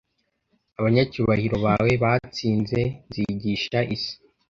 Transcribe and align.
Abanyacyubahiro 0.79 1.57
bawe 1.65 1.91
batsinze: 2.03 2.79
Nzigisha 3.07 3.77
isi 3.95 4.13